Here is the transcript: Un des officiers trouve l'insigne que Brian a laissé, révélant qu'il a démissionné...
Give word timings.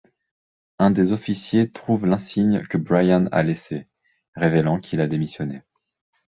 Un 0.79 0.89
des 0.89 1.11
officiers 1.11 1.69
trouve 1.71 2.07
l'insigne 2.07 2.63
que 2.63 2.79
Brian 2.79 3.25
a 3.31 3.43
laissé, 3.43 3.87
révélant 4.33 4.79
qu'il 4.79 4.99
a 4.99 5.05
démissionné... 5.05 5.61